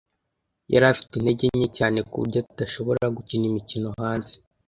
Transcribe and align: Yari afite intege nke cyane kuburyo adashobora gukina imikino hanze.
Yari 0.73 0.85
afite 0.93 1.11
intege 1.15 1.45
nke 1.57 1.67
cyane 1.77 1.99
kuburyo 2.09 2.39
adashobora 2.53 3.13
gukina 3.15 3.43
imikino 3.51 3.87
hanze. 3.99 4.33